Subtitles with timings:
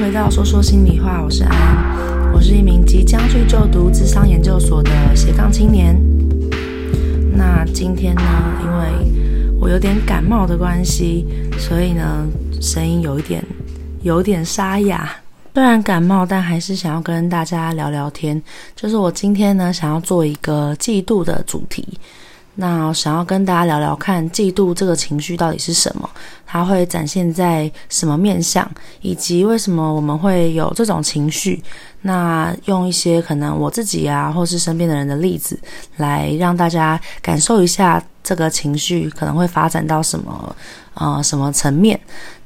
[0.00, 5.94] 回到说说心里话，我是安，我是一名即将去就读智商研究所的斜杠青年。
[7.36, 8.22] 那今天呢，
[8.62, 11.26] 因为我有点感冒的关系，
[11.58, 12.26] 所以呢，
[12.62, 13.44] 声音有一点
[14.02, 15.06] 有点沙哑。
[15.52, 18.42] 虽然感冒，但还是想要跟大家聊聊天。
[18.74, 21.86] 就是我今天呢，想要做一个季度的主题。
[22.60, 26.08] 那想要跟大家聊聊看，嫉妒这个情绪到底是什么？
[26.46, 28.70] 它会展现在什么面相？
[29.00, 31.62] 以及为什么我们会有这种情绪？
[32.02, 35.58] 那用一些可能我自己啊，或是身边的人的例子，
[35.96, 40.54] 来让大家感受一下这个情绪可能会发展到什么
[40.92, 41.98] 呃什么层面。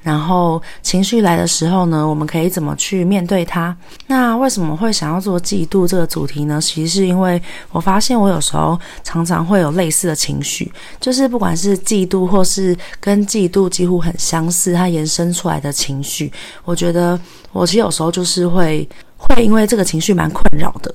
[0.04, 3.74] 然后情绪来的时候呢，我们可以怎么去面对它？
[4.06, 6.60] 那为什么会想要做嫉妒这个主题呢？
[6.60, 16.30] 其实是因为我发现我有时候常常会有类似的情绪，就是不管是嫉妒或是跟嫉妒几乎很相似，它延伸出来的情绪，
[16.66, 17.18] 我觉得
[17.50, 20.94] 我其实有时候就是会会因为这个情绪蛮困扰的。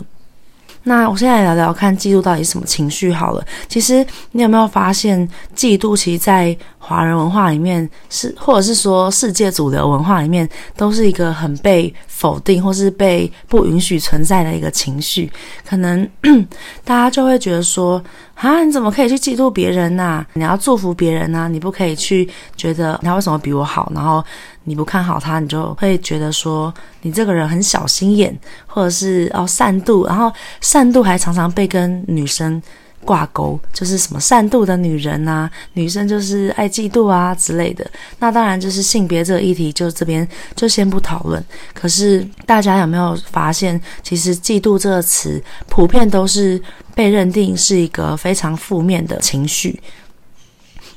[0.84, 3.46] 那我现在聊聊看，嫉妒到底是什么情绪好了。
[3.68, 6.58] 其实你有没有发现，嫉妒其实，在
[6.90, 15.32] 华人文化里面是，或者是说世界主流文化里面，都是一个很被否定或是被不允许存在的一个情绪。
[15.64, 16.10] 可能
[16.84, 20.26] 大家就会觉得说，啊，你怎么可以去嫉妒别人呐？
[20.34, 24.24] 你要祝福别人呐，你不可以去觉得他为什么比我好，然后。
[24.66, 28.38] 你不看好他，你就会觉得说你这个人很小心眼，
[28.68, 30.32] 或者是哦善妒，然后
[30.62, 32.62] 善妒还常常被跟女生
[33.06, 37.90] 挂钩，就是什么善妒的女人啊，女生就是爱嫉妒啊之类的。
[38.20, 41.44] 那当然就是性别这个议题，就这边就先不讨论。
[41.74, 46.62] 可是大家有没有发现，其实嫉妒这个词普遍都是
[46.94, 49.80] 被认定是一个非常负面的情绪。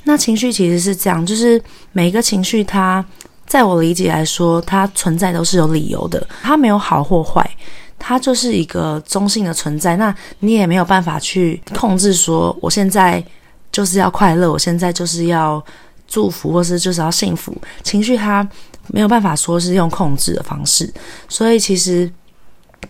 [0.05, 3.05] 那情绪其实是这样，就是每一个情绪它。
[3.45, 7.48] 在我理解来说，它存在都是有理由的，它没有好或坏，
[8.05, 9.97] 它就是一个中性的存在。
[9.97, 13.24] 那你也没有办法去控制说，我现在
[13.70, 15.64] 就是要快乐，我现在就是要
[16.08, 17.57] 祝福，或是就是要幸福。
[17.85, 18.46] 情绪它
[18.89, 20.92] 没有办法说是用控制的方式。
[21.29, 22.11] 所以其实，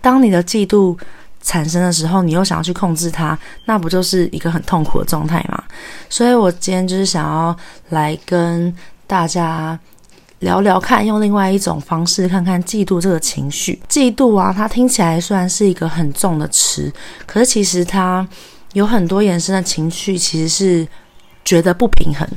[0.01, 0.99] 当你的嫉妒
[1.43, 5.63] 产生的时候，你又想要去控制它，那不就是一个很痛苦的状态吗？
[6.09, 7.55] 所以我今天就是想要
[7.91, 8.75] 来跟
[9.07, 9.79] 大家。
[10.43, 13.81] 聊聊看，用另外一种方式看看嫉妒这个情绪。
[13.89, 16.93] 嫉妒啊，它听起来虽然是一个很重的词，
[17.27, 18.27] 可是其实它
[18.73, 20.87] 有很多衍生的情绪，其实是
[21.45, 22.29] 觉得不平衡。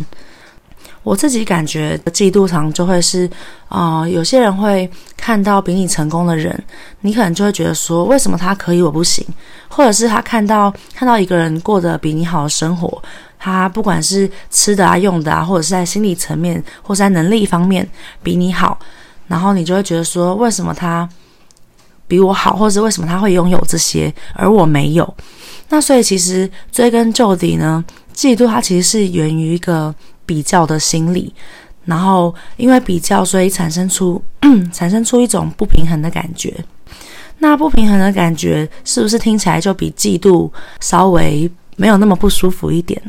[1.01, 3.29] 我自己感觉嫉妒常就会是，
[3.69, 6.63] 啊、有些人会看到比你成功的人，
[7.01, 9.25] 你可能就会觉得说，为什么他可以我不行？
[9.67, 13.01] 或者是他看到看到一个人过得比你好的生活。
[13.45, 17.87] 他不管是吃的啊、用的啊，或者是在心理层面，或是在能力方面
[18.23, 18.79] 比你好，
[19.27, 21.07] 然后你就会觉得说，为什么他
[22.07, 25.15] 比我好，或者为什么他会拥有这些，而我没有？
[25.69, 27.85] 那所以其实追根究底呢，
[28.15, 29.93] 嫉妒它其实是源于一个
[30.25, 31.31] 比较的心理，
[31.83, 34.19] 然后因为比较，所以产生出
[34.73, 36.51] 产生出一种不平衡的感觉。
[37.37, 42.99] 那不平衡的感觉是不是听起来就比嫉妒稍微没有那么不舒服一点？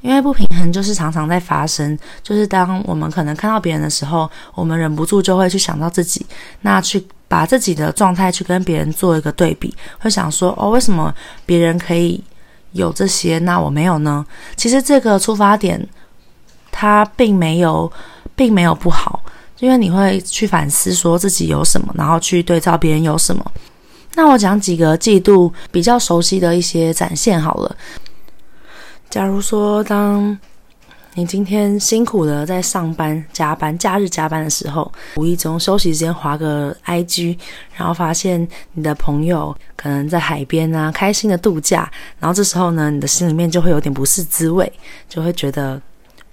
[0.00, 6.24] 因为不平衡就是常常在发生，就是当我们可能看到别人的时候，我们忍不住就会去想到自己，
[6.62, 12.22] 那去把自己的状态去跟别人做一个对比，会想说哦，为什么别人可以
[12.72, 14.24] 有这些，那我没有呢？
[14.56, 15.86] 其实这个出发点
[16.70, 17.90] 它并没有，
[18.34, 19.22] 并没有不好，
[19.58, 23.44] 因为你会去反思说自己有什么，然后去对照别人有什么。
[24.14, 27.76] 那我讲几个嫉妒比较熟悉的一些展现好了。
[29.10, 30.38] 假如说，当
[31.14, 37.36] 你今天辛苦的在上班、加班、假日加班的时候，无意中休息时间滑个 IG，
[37.74, 44.70] 然后发现你的朋友可能在海边啊，开心的度假，然后这时候呢，你的心里面就会有点不是滋味，
[45.08, 45.80] 就会觉得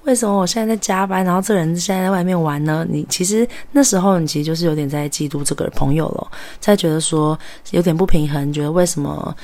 [0.04, 2.86] 为什么我现在在加班，然后这人现在在外面玩呢？
[2.90, 6.28] 你其实那时候你其实就是有点在嫉妒这个朋友了，
[6.60, 7.40] 在觉得说
[7.72, 9.36] 有点不平衡，觉得为什么？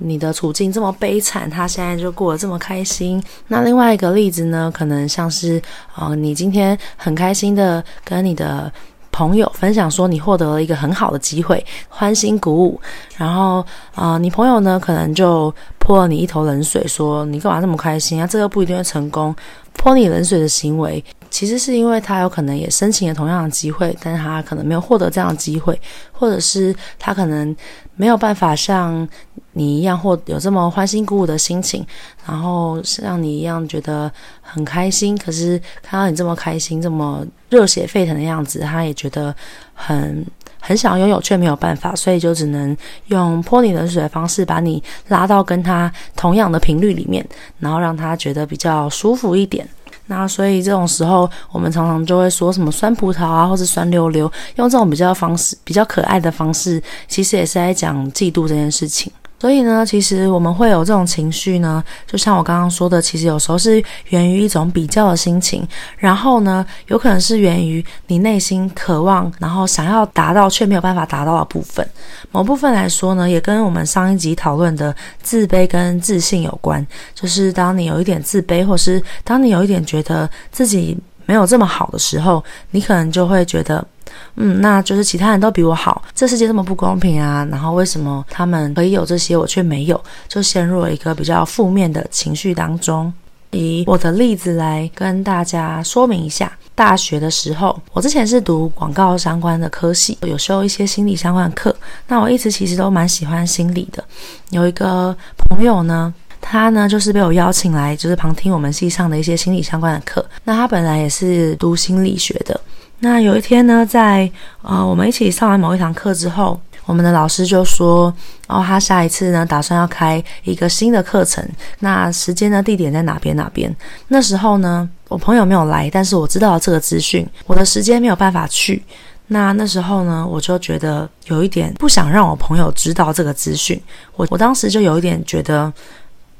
[0.00, 3.22] 你的处境这么悲惨，他现在就过得这么开心。
[3.48, 5.62] 那另外一个例子呢，可能像是，
[5.94, 8.72] 呃，你今天很开心的跟你的
[9.12, 12.80] 朋友分享说你获得了一个很好的机会，欢欣鼓舞。
[13.16, 13.64] 然后，
[13.94, 18.26] 呃，你朋友呢可能就泼了你一头冷水，说你干嘛这么开心啊？
[18.26, 19.34] 这个不一定会成功。
[19.80, 25.80] 泼你冷水的行为，其实是因为他有可能也申请了同样的机会，但是他可能没有获得这样的机会，
[26.12, 27.56] 或者是他可能
[27.96, 29.08] 没有办法像
[29.52, 31.84] 你一样或有这么欢欣鼓舞的心情，
[32.26, 34.12] 然后像你一样觉得
[34.42, 35.16] 很开心。
[35.16, 39.34] 可是看到你这么开心、这么热血沸腾的样子，他也觉得
[39.80, 40.26] 很。
[40.62, 47.26] 很想拥有却没有办法，所以就只能用泼你冷水的方式把你拉到跟他同样的频率里面，
[47.58, 49.66] 然后让他觉得比较舒服一点。
[50.06, 59.10] 那所以这种时候，我们常常就会说什么酸葡萄啊，或是酸溜溜，用这种比较方式、比较可爱的方式，其实也是在讲嫉妒这件事情。
[59.40, 65.66] 所以呢，其实我们会有这种情绪呢，就像我刚刚说的，其实有时候是源于一种比较的心情，
[65.96, 71.88] 然后呢，有可能是源于你内心渴望，然后想要达到却没有办法达到的部分。
[72.30, 80.94] 某部分来说呢，也跟我们上一集讨论的自卑跟自信有关，就是当你有一点自卑，或是当你有一点觉得自己
[81.30, 82.42] 没有这么好的时候，
[82.72, 83.86] 你可能就会觉得。
[84.34, 87.46] 嗯，那就是其他人都比我好，这世界这么不公平啊！
[87.48, 90.02] 然后为什么他们可以有这些，我却没有？
[90.26, 93.12] 就陷入了一个比较负面的情绪当中。
[93.52, 101.74] 以我的例子来跟大家说明一下，大学的时候，我之前是读广告相关的科系，有修一些心理相关的课。
[102.08, 104.02] 那我一直其实都蛮喜欢心理的。
[104.50, 110.24] 有一个朋友呢，他呢就是被我邀请来，就是旁听我们系上的一些心理相关的课。
[110.44, 112.58] 那他本来也是读心理学的。
[113.00, 114.30] 那有一天呢，在
[114.62, 118.12] 呃我们一起上完某一堂课之后，我们的老师就说，
[118.46, 121.42] 哦，他下一次呢打算要开一个新的课程，
[121.78, 123.74] 那时间呢、地点在哪边哪边？
[124.08, 128.82] 那时候呢，我朋友没有来，但是我知道了这个资讯，我的时间没有办法去。
[129.28, 133.80] 那那时候呢，我就觉得有一点不想让我朋友知道这个资讯，
[134.16, 135.72] 我我当时就有一点觉得。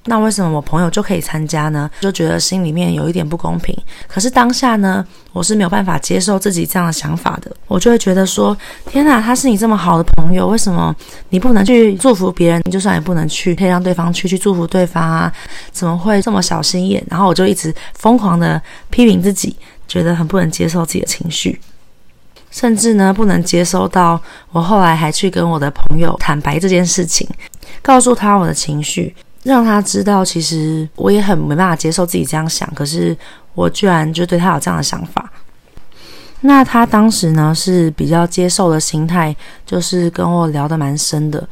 [0.07, 1.89] 那为什么我朋友就可以参加呢？
[2.01, 3.77] 就觉得心里面有一点不公平。
[4.09, 7.55] 可是当下呢，我是没有办法接受自己这样的想法的。
[7.67, 8.57] 我就会觉得说：
[8.87, 10.95] 天哪，他是你这么好的朋友，为什么
[11.29, 12.63] 你不能去祝福别人？
[12.73, 15.31] 就算也不能去，可以让对方去去祝福对方啊？
[15.71, 17.05] 怎么会这么小心眼？
[17.11, 19.55] 然后我就一直疯狂的批评自己，
[19.87, 21.61] 觉得很不能接受自己的情绪，
[22.51, 24.19] 甚至呢，不能接收到
[24.51, 27.29] 我后来还去跟我的朋友坦白这件事情，
[27.83, 29.15] 告诉他我的情绪。
[29.43, 33.17] 让他知道，其实我也很没办法接受自己这样想，可是
[33.55, 35.33] 我居然就对他有这样的想法。
[36.43, 39.35] 那他当时呢是比较接受的心态，
[39.65, 41.49] 就是跟我聊得蛮深的。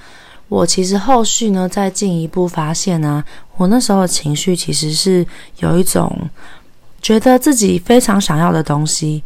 [0.49, 3.25] 我其实后续呢再进一步发现呢，
[3.57, 5.27] 我那时候的情绪其实是
[5.61, 6.15] 有一种
[7.01, 9.23] 觉得自己非常想要的东西，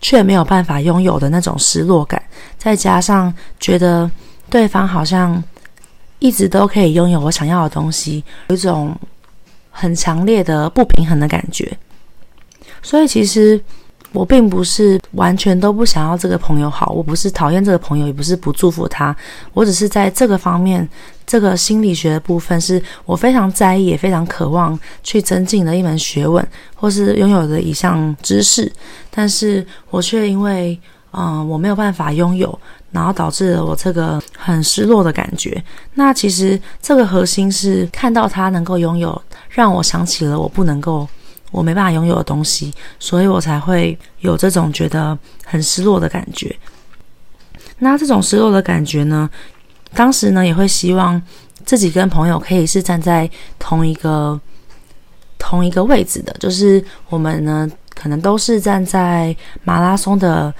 [0.00, 2.22] 却没有办法拥有的那种失落感，
[2.56, 4.08] 再加上觉得
[4.48, 5.42] 对方好像。
[6.18, 8.96] 一直都可以拥有我想要的东西，有一种
[9.70, 11.76] 很强烈的不平衡的感觉。
[12.82, 13.60] 所以其实
[14.12, 19.14] 我并不是完全都不想要这个朋友好，我不是讨厌这个朋友，也不是不祝福他。
[19.52, 20.88] 我只是在这个方面，
[21.26, 28.72] 这个心理学的部分是我非常在意，也非常渴望去增进的一门学问，或是拥有的一项知识。
[29.10, 30.78] 但是我却因为，
[31.12, 32.58] 嗯，我没有办法拥有。
[32.90, 35.62] 然后导致了我这个很失落的感觉。
[35.94, 41.06] 那其实这个核心是看到他能够拥有，让我想起了我不能够，
[41.50, 46.54] 我没办法拥有的东西，所以我才会有这种觉得很失落的感觉。
[47.78, 49.28] 那这种失落的感觉呢，
[49.94, 51.20] 当时呢也会希望
[51.64, 53.28] 自己跟朋友可以是站在
[53.58, 54.40] 同一个
[55.38, 60.54] 同一个位置的，就是我们呢可能都是站在马拉松的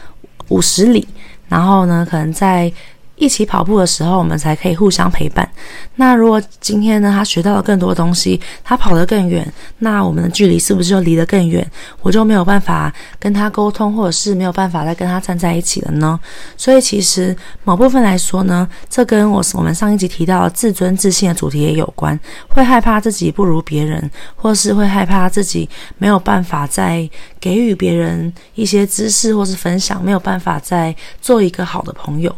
[0.48, 1.08] 五十里。
[1.48, 2.72] 然后呢，可能在
[3.18, 5.48] 一起跑步的时候，我们才可以互相陪伴。
[5.94, 11.66] 那如果今天呢，他学到了更多东西，他跑得更远，那我们的距离是不是就离得更远？
[12.02, 16.20] 我就没有办法跟他沟通，或者是没有办法再跟他站在一起了呢？
[16.58, 17.34] 所以其实
[17.64, 22.20] 某部分来说呢，这跟我我们上一集提到的自尊自信的主题也有关。
[22.48, 27.08] 会害怕自己不如别人，或是会害怕自己没有办法在
[27.46, 32.34] 给予别人一些知识或是分享，没有办法再做一个好的朋友。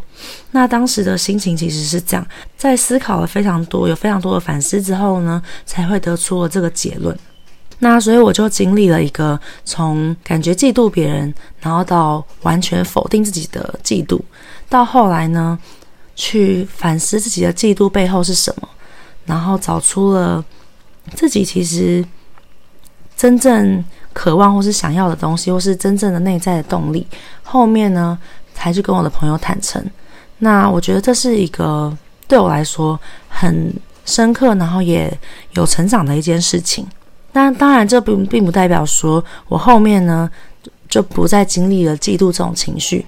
[0.51, 2.27] 那当时的心情其实是这样，
[2.59, 7.19] 在思考了非常多，有非常多的反思之后呢，才会得出了这个结论。
[7.79, 14.21] 那所以我就经历了一个从感觉嫉妒别人，然后到完全否定自己的嫉妒，
[14.69, 15.59] 到后来呢，
[16.15, 18.69] 去反思自己的嫉妒背后是什么，
[19.25, 20.45] 然后找出了
[21.15, 22.05] 自己其实
[23.17, 23.83] 真正
[24.19, 27.07] 渴望或是想要的东西，或是真正的内在的动力。
[27.45, 28.19] 后面呢，
[28.53, 29.81] 才去跟我的朋友坦诚。
[30.39, 31.97] 那我觉得这是一个
[32.27, 32.99] 对我来说
[33.29, 33.73] 很
[34.05, 35.17] 深刻，然后也
[35.53, 36.85] 有成长的一件事情。
[37.33, 40.29] 那当然，这并并不代表说我后面呢
[40.89, 43.07] 就不再经历了嫉妒这种情绪，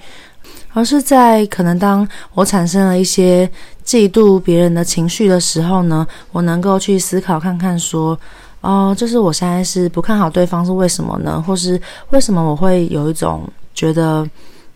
[0.72, 3.50] 而是在可能当我产生了一些
[3.84, 8.16] 嫉妒别人的情绪的时候呢，我能够去思考看看说，
[8.60, 11.42] 哦，就是我现在是不看好对方是为什么呢？
[11.46, 14.28] 或是为什么我会有一种觉得。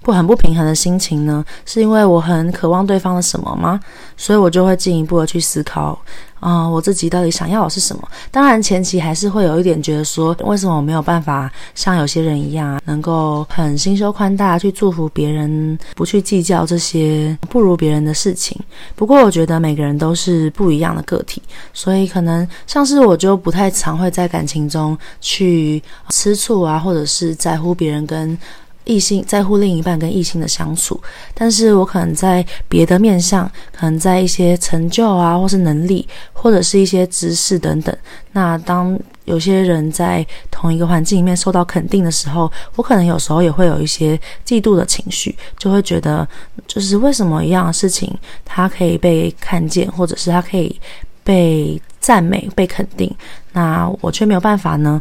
[0.05, 3.81] 不很不平衡的心情呢，是因为我很渴望对方的什么吗？
[4.19, 5.99] 所以我就会进一步的去思考，
[6.41, 8.07] 啊、我自己到底想要的是什么？
[8.31, 18.61] 当然前期还是会有一点觉得说，为什么我没有办法像有些人一样，能够很心胸宽大去祝福别人，不去计较这些不如别人的事情。
[18.95, 21.41] 不过我觉得每个人都是不一样的个体，
[21.73, 28.39] 所以可能像是我就不太常会在感情中去吃醋啊，或者是在乎别人跟。
[28.85, 31.00] 异性在乎另一半跟异性的相处，
[31.33, 37.97] 但是我可能在别的面向，可能在一些成就啊，或是能力，或者是一些知识等等。
[38.33, 46.29] 那当有些人在同一个环境里面受到肯定的时候，我可能有时候也会有一些嫉妒的情绪，就会觉得，
[46.67, 48.14] 就是为什么一样的事情，
[48.45, 50.79] 他可以被看见，或者是他可以
[51.23, 53.11] 被赞美、被肯定，
[53.53, 55.00] 那我却没有办法呢？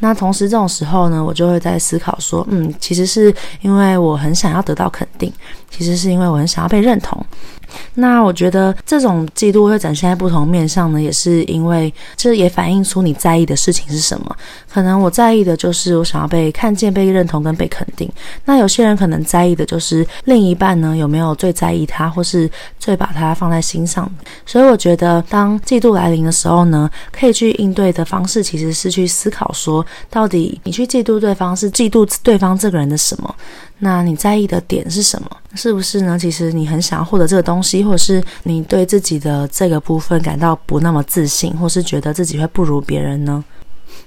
[0.00, 5.32] 那同时，这种时候呢，我就会在思考说，嗯，其实是因为我很想要得到肯定，
[5.70, 7.24] 其实是因为我很想要被认同。
[7.94, 14.36] 那我觉得这种嫉妒会展现在不同面上呢，也是因为这也反映出你在意的事情是什么。
[14.70, 18.10] 可能我在意的就是我想要被看见、被认同跟被肯定。
[18.44, 24.10] 那有些人可能在意的就是另一半呢，有没有最在意他，或是最把他放在心上。
[24.46, 33.34] 所以我觉得，当嫉妒来临的时候呢，可以去应对的方式其实是去思考说，到底你去嫉妒对方是嫉妒对方这个人的什么？
[33.80, 35.30] 那你在意的点是什么？
[35.54, 36.18] 是不是呢？
[36.18, 43.44] 其实你很想要获得这个东西，或者是你对自己的这个部分感到不那么自信，或是觉得自己会不如别人呢？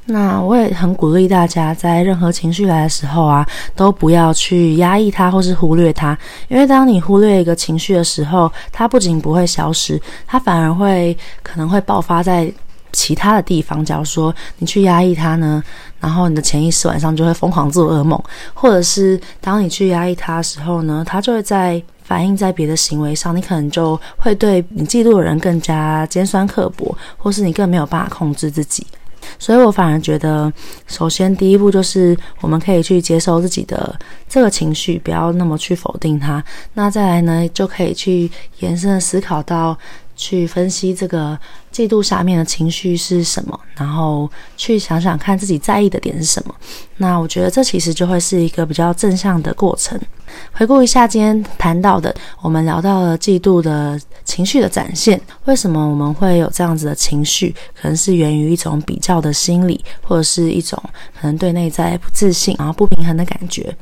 [0.05, 6.17] 那我也很鼓励大家，在任何情绪来的时候啊，都不要去压抑它，或是忽略它。
[6.49, 12.51] 因为当你忽略一个情绪的时候，它不仅不会消失，它反而会可能会爆发在。
[12.91, 15.63] 其他的地方，假如说你去压抑它呢，
[15.99, 18.21] 然后你的潜意识晚上就会疯狂做噩梦，
[18.53, 28.85] 或者是当你去压抑它的时候呢，它就会在反映在别的行为上，你可能就会对你嫉妒的人更加尖酸刻薄，或是你更没有办法控制自己。
[29.37, 30.51] 所以我反而觉得，
[30.87, 36.43] 首先第一步就是我们可以去接受自己的这个情绪，不要那么去否定它。
[36.73, 38.29] 那再来呢，就可以去
[38.59, 39.77] 延伸思考到。
[40.21, 41.35] 去分析这个
[41.73, 46.53] 嫉妒下面的情绪是什么，然后去想想看自己在意的点是什么。
[46.97, 49.99] 那我觉得这其实就会是一个比较正向的过程。
[50.53, 57.53] 回顾一下今天谈到的，我们聊到了嫉妒的情绪的展现，为什么我们会有这样子的情绪？
[57.73, 60.79] 可能是源于一种比较的心理，或者是一种
[61.19, 63.75] 可能对内在不自信，然后不平衡的感觉。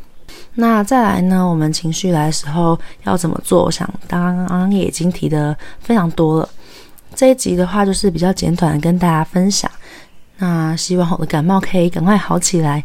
[0.55, 1.47] 那再来呢？
[1.47, 3.63] 我们情绪来的时候要怎么做？
[3.63, 6.49] 我想刚刚也已经提的非常多了。
[7.15, 9.69] 这一集的话就是比较简短的跟大家分享。
[10.37, 12.83] 那希望我的感冒可以赶快好起来，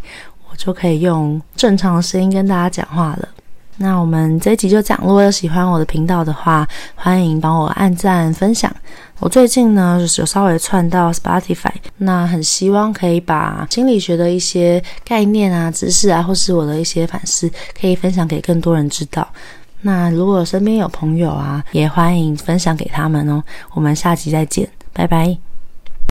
[0.50, 3.28] 我就可以用正常的声音跟大家讲话了。
[3.76, 8.74] 那我们这一集就讲，如果有喜欢我的频道的话，欢迎帮我按赞分享。
[9.18, 17.50] 我最近呢，就是有稍微窜到 Spotify，那很希望可以把心理学的一些概念啊、知识啊，或是我的一些反思，
[17.80, 19.26] 可以分享给更多人知道。
[19.80, 23.42] 那如果身边有朋友啊，也欢迎分享给他们哦。
[23.72, 25.53] 我们下集再见，拜拜。